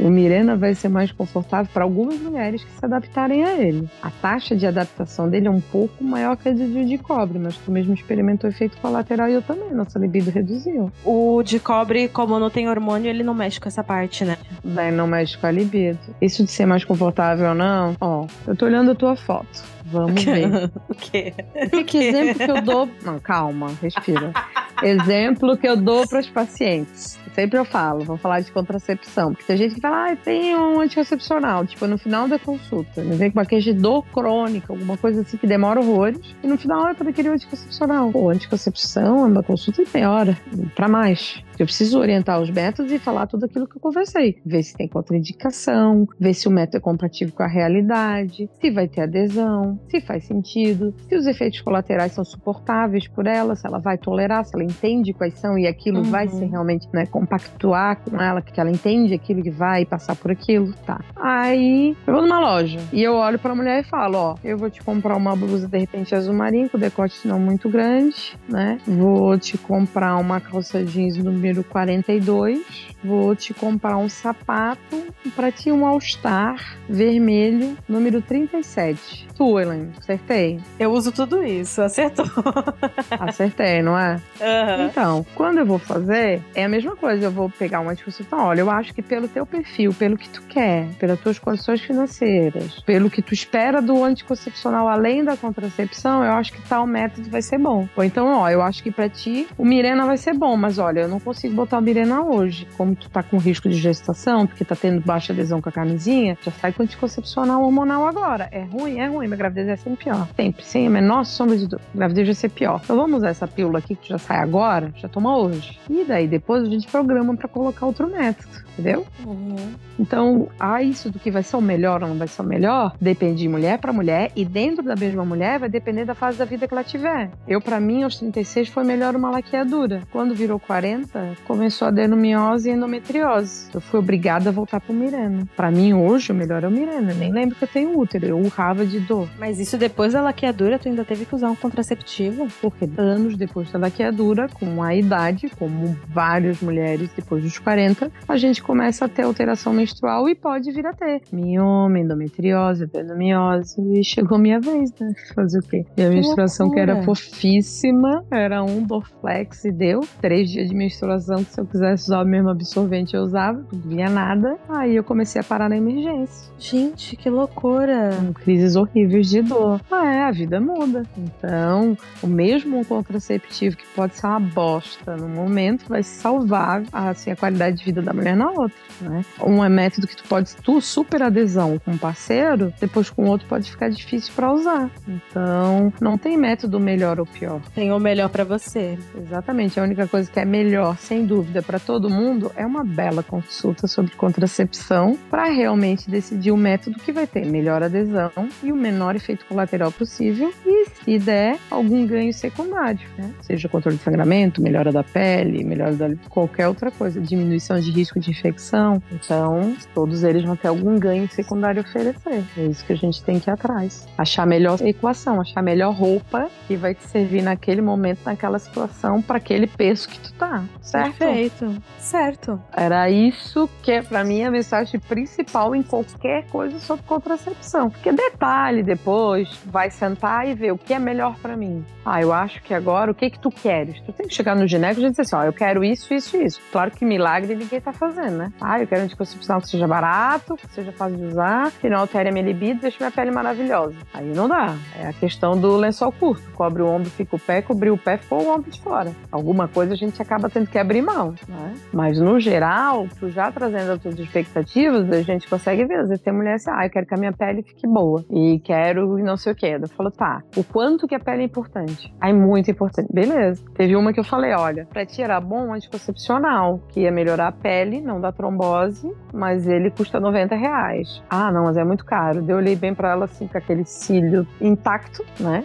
[0.00, 3.88] O Mirena vai ser mais confortável para algumas mulheres que se adaptarem a ele.
[4.02, 7.56] A taxa de adaptação dele é um pouco maior que a de de cobre, mas
[7.56, 9.72] tu mesmo experimentou efeito colateral e eu também.
[9.72, 10.90] Nossa libido reduziu.
[11.04, 14.36] O de cobre, como não tem hormônio, ele não mexe com essa parte, né?
[14.62, 15.98] Daí não mexe com a libido.
[16.20, 19.64] Isso de ser mais confortável ou não, ó, eu tô olhando a tua foto.
[19.86, 20.70] Vamos ver.
[20.88, 21.32] o quê?
[21.70, 22.88] Que, que exemplo que eu dou.
[23.04, 24.32] Não, calma, respira.
[24.82, 27.18] exemplo que eu dou para os pacientes.
[27.36, 29.34] Sempre eu falo, vou falar de contracepção.
[29.34, 31.66] Porque tem gente que fala, ah, tem um anticoncepcional.
[31.66, 33.02] Tipo, no final da consulta.
[33.02, 36.18] Me vem com uma queixa de dor crônica, alguma coisa assim que demora horrores.
[36.42, 38.10] E no final eu também queria um anticoncepcional.
[38.10, 40.38] Pô, anticoncepção é uma consulta de meia hora,
[40.74, 41.44] pra mais.
[41.58, 44.36] Eu preciso orientar os métodos e falar tudo aquilo que eu conversei.
[44.44, 48.88] Ver se tem contraindicação, ver se o método é compatível com a realidade, se vai
[48.88, 53.78] ter adesão, se faz sentido, se os efeitos colaterais são suportáveis por ela, se ela
[53.78, 56.04] vai tolerar, se ela entende quais são e aquilo Uhum.
[56.04, 60.30] vai ser realmente, né, compactuar com ela, que ela entende aquilo que vai passar por
[60.30, 61.00] aquilo, tá.
[61.16, 64.70] Aí eu vou numa loja e eu olho pra mulher e falo, ó, eu vou
[64.70, 68.78] te comprar uma blusa de repente azul marinho, com decote não muito grande, né?
[68.86, 71.16] Vou te comprar uma calça jeans
[71.46, 72.60] número 42,
[73.04, 75.06] vou te comprar um sapato
[75.36, 79.28] pra ti um All Star vermelho número 37.
[79.36, 80.58] Tu, Ellen, acertei?
[80.78, 82.26] Eu uso tudo isso, acertou.
[83.20, 84.20] Acertei, não é?
[84.40, 84.86] Aham.
[84.86, 87.26] Então, quando eu vou fazer, é a mesma coisa.
[87.26, 88.38] Eu vou pegar uma anticoncepção.
[88.38, 92.80] Olha, eu acho que pelo teu perfil, pelo que tu quer, pelas tuas condições financeiras,
[92.80, 97.42] pelo que tu espera do anticoncepcional além da contracepção, eu acho que tal método vai
[97.42, 97.86] ser bom.
[97.94, 101.00] Ou então, ó, eu acho que pra ti o Mirena vai ser bom, mas olha,
[101.00, 102.66] eu não consigo botar o Mirena hoje.
[102.76, 106.36] Como tu tá com risco de gestação, porque tá tendo baixa adesão com a camisinha,
[106.42, 108.48] já sai com anticoncepcional hormonal agora.
[108.50, 110.28] É ruim, é ruim, minha gravidez é sempre pior.
[110.36, 111.88] Sempre, sem a menor sombra de dúvida.
[111.94, 112.80] A gravidez vai ser pior.
[112.84, 115.78] Então vamos usar essa pílula aqui que já sai agora, já toma hoje.
[115.88, 119.06] E daí depois a gente programa pra colocar outro método, entendeu?
[119.24, 119.74] Uhum.
[119.98, 122.94] Então, ah, isso do que vai ser o melhor ou não vai ser o melhor,
[123.00, 126.44] depende de mulher para mulher e dentro da mesma mulher vai depender da fase da
[126.44, 127.30] vida que ela tiver.
[127.46, 130.02] Eu, para mim, aos 36 foi melhor uma laqueadura.
[130.10, 133.68] Quando virou 40, 30, começou a adenomiose e endometriose.
[133.72, 135.46] Eu fui obrigada a voltar pro Mirena.
[135.56, 137.12] Para mim, hoje, o melhor é o Mirena.
[137.14, 138.26] Nem lembro que eu tenho útero.
[138.26, 139.28] Eu urrava de dor.
[139.38, 142.46] Mas isso depois da laqueadura, tu ainda teve que usar um contraceptivo?
[142.60, 148.36] Porque anos depois da laqueadura, com a idade, como várias mulheres depois dos 40, a
[148.36, 153.80] gente começa a ter alteração menstrual e pode vir a ter mioma, endometriose, adenomiose.
[153.92, 155.12] E chegou minha vez, né?
[155.34, 155.84] Fazer o quê?
[155.96, 156.86] E a que menstruação loucura.
[156.86, 160.00] que era fofíssima, era um Dorflex e deu.
[160.20, 163.64] Três dias de menstruação, que se eu quisesse usar o mesmo absorvente, eu usava.
[163.72, 164.56] Não via nada.
[164.68, 166.50] Aí eu comecei a parar na emergência.
[166.58, 168.10] Gente, que loucura!
[168.18, 169.80] Com crises horríveis de dor.
[169.90, 171.04] Ah, é, a vida muda.
[171.16, 177.36] Então, o mesmo contraceptivo que pode ser uma bosta no momento vai salvar assim, a
[177.36, 178.76] qualidade de vida da mulher na outra.
[179.00, 179.24] Né?
[179.42, 183.46] Um é método que tu pode, tu super adesão com um parceiro, depois com outro
[183.48, 184.90] pode ficar difícil para usar.
[185.06, 187.60] Então, não tem método melhor ou pior.
[187.74, 188.98] Tem o melhor para você.
[189.16, 189.78] Exatamente.
[189.78, 193.86] A única coisa que é melhor, sem dúvida, para todo mundo é uma bela consulta
[193.86, 199.14] sobre contracepção para realmente decidir o método que vai ter melhor adesão e o menor
[199.14, 203.30] efeito colateral possível e, se der, algum ganho secundário, né?
[203.40, 208.18] Seja controle de sangramento, melhora da pele, melhora da qualquer outra coisa, diminuição de risco
[208.18, 209.00] de infecção.
[209.12, 212.44] Então, todos eles vão ter algum ganho secundário a oferecer.
[212.58, 214.08] É isso que a gente tem que ir atrás.
[214.18, 218.58] Achar a melhor equação, achar a melhor roupa que vai te servir naquele momento, naquela
[218.58, 221.18] situação, para aquele peso que tu tá, certo?
[221.18, 221.82] Perfeito.
[222.00, 222.60] Certo.
[222.76, 227.90] Era isso que é para mim a mensagem principal em qualquer coisa sobre contracepção.
[227.90, 231.84] Porque detalhe depois, vai sentar e ver o que é melhor para mim.
[232.04, 234.00] Ah, eu acho que agora o que que tu queres?
[234.00, 236.60] Tu tem que chegar no gineco e dizer assim, ó, eu quero isso, isso, isso.
[236.72, 238.52] Claro que milagre ninguém tá fazendo, né?
[238.60, 241.98] Ah, eu quero um anticoncepcional que seja barato, que seja fácil de usar, que não
[241.98, 243.96] altere a minha libido, deixe minha pele maravilhosa.
[244.14, 244.76] Aí não dá.
[244.98, 246.48] É a questão do lençol curto.
[246.52, 249.12] Cobre o ombro, fica o pé, cobriu o pé, ficou o ombro de fora.
[249.30, 251.74] Alguma coisa a gente acaba tendo que abrir mão, né?
[251.92, 256.00] Mas no geral, tu já trazendo as tuas expectativas, a gente consegue ver.
[256.00, 258.24] Às vezes tem mulher assim, ah, eu quero que a minha pele fique boa.
[258.30, 259.78] E quero não sei o quê.
[259.80, 262.14] Eu falo, tá, o quanto que a pele é importante?
[262.20, 263.12] Aí, muito importante.
[263.12, 263.62] Beleza.
[263.74, 267.52] Teve uma que eu falei, olha, pra ti era bom anticoncepcional, que ia melhorar a
[267.52, 271.22] pele, não dá trombose, mas ele custa 90 reais.
[271.28, 272.44] Ah, não, mas é muito caro.
[272.46, 275.64] Eu olhei bem pra ela assim, com aquele cílio intacto, né?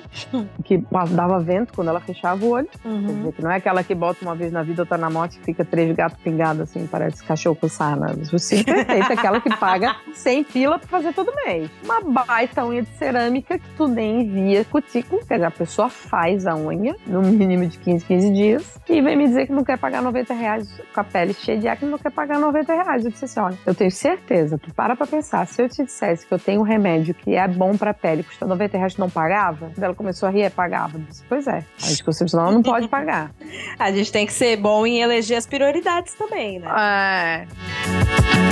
[0.64, 2.70] que dava vento quando ela fechava o olho.
[2.84, 3.06] Uhum.
[3.06, 5.38] Quer dizer, que não é aquela que bota uma vez na vida, outra na morte
[5.40, 8.14] e fica três gatos pingados assim, parece cachorro com sarna.
[8.32, 11.70] Você é perfeita, aquela que paga 100 pila pra fazer todo mês.
[11.84, 16.46] Uma baita unha de cerâmica que tu nem via cutícula, quer dizer, a pessoa faz
[16.48, 19.78] a unha, no mínimo de 15, 15 dias, e vem me dizer que não quer
[19.78, 23.06] pagar 90 reais com a pele cheia de acne, não quer pagar 90 reais.
[23.06, 26.26] Eu disse assim, olha, eu tenho certeza, tu para pra pensar, se eu te dissesse
[26.26, 29.10] que eu tenho um remédio que é bom pra pele, custa 90 reais, tu não
[29.10, 29.72] pagava?
[29.80, 30.98] Ela começou a rir, é pagava.
[30.98, 33.32] Eu disse, pois é, a anticoncepcional não pode pagar.
[33.78, 36.68] a gente tem que ser bom em eleger as prioridades também, né?
[37.48, 38.51] É.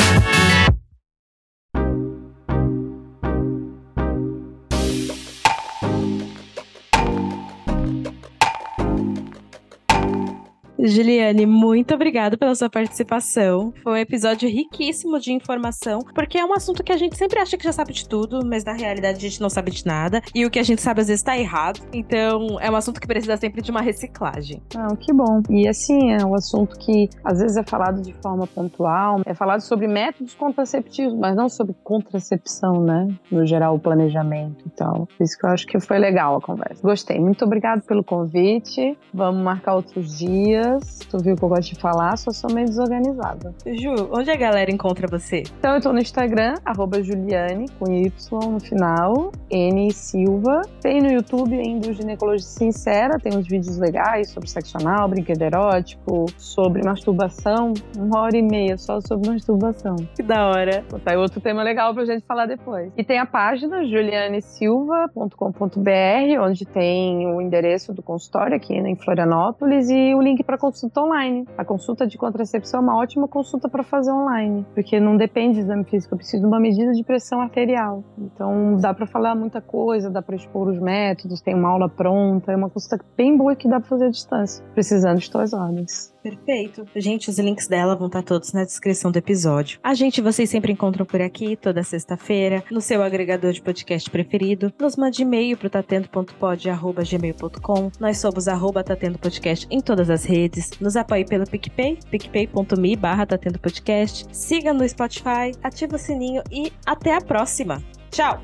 [10.90, 13.72] Juliane, muito obrigada pela sua participação.
[13.84, 17.58] Foi um episódio riquíssimo de informação, porque é um assunto que a gente sempre acha
[17.58, 20.22] que já sabe de tudo, mas na realidade a gente não sabe de nada.
[20.34, 21.82] E o que a gente sabe às vezes tá errado.
[21.94, 24.62] Então é um assunto que precisa sempre de uma reciclagem.
[24.76, 25.42] Ah, que bom.
[25.50, 29.62] E assim, é um assunto que às vezes é falado de forma pontual, é falado
[29.62, 33.08] sobre métodos contraceptivos, mas não sobre contracepção, né?
[33.32, 35.08] No geral, o planejamento e tal.
[35.20, 36.82] Isso que eu acho que foi legal a conversa.
[36.82, 37.20] Gostei.
[37.20, 38.98] Muito obrigada pelo convite.
[39.14, 40.79] Vamos marcar outros dias
[41.10, 43.54] Tu viu que eu gosto de falar, só sou meio desorganizada.
[43.66, 45.44] Ju, onde a galera encontra você?
[45.60, 48.12] Então eu tô no Instagram, arroba Juliane, com Y
[48.50, 50.62] no final, N Silva.
[50.82, 55.42] Tem no YouTube ainda o Ginecologia Sincera, tem uns vídeos legais sobre sexo anal, brinquedo
[55.42, 57.74] erótico, sobre masturbação.
[57.98, 59.96] Uma hora e meia só sobre masturbação.
[60.16, 60.84] Que da hora.
[61.04, 62.92] Tá aí outro tema legal pra gente falar depois.
[62.96, 70.14] E tem a página julianesilva.com.br, onde tem o endereço do consultório aqui em Florianópolis e
[70.14, 71.48] o link para consulta online.
[71.58, 75.62] A consulta de contracepção é uma ótima consulta para fazer online, porque não depende do
[75.62, 78.04] exame físico, eu preciso de uma medida de pressão arterial.
[78.18, 82.52] Então dá para falar muita coisa, dá para expor os métodos, tem uma aula pronta,
[82.52, 86.14] é uma consulta bem boa que dá para fazer à distância, precisando de tuas ordens.
[86.30, 86.86] Perfeito.
[86.96, 89.80] Gente, os links dela vão estar todos na descrição do episódio.
[89.84, 94.74] A gente vocês sempre encontram por aqui, toda sexta-feira, no seu agregador de podcast preferido.
[94.80, 97.92] Nos mande e-mail pro tatendo.pod.gmail.com.
[98.00, 100.72] Nós somos arroba Tatendo Podcast em todas as redes.
[100.80, 104.26] Nos apoie pelo PicPay, picpay.me barra Tatendo Podcast.
[104.32, 107.82] Siga no Spotify, ativa o sininho e até a próxima.
[108.12, 108.40] Tchau!